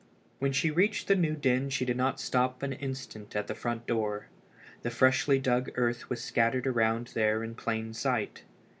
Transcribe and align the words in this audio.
When 0.39 0.51
she 0.51 0.71
reached 0.71 1.07
the 1.07 1.15
new 1.15 1.35
den 1.35 1.69
she 1.69 1.85
did 1.85 1.95
not 1.95 2.19
stop 2.19 2.63
an 2.63 2.73
instant 2.73 3.35
at 3.35 3.45
the 3.45 3.53
front 3.53 3.85
door. 3.85 4.29
The 4.81 4.89
freshly 4.89 5.37
dug 5.37 5.69
earth 5.75 6.09
was 6.09 6.23
scattered 6.23 6.65
around 6.65 7.09
there 7.09 7.43
in 7.43 7.53
plain 7.53 7.93
sight. 7.93 8.41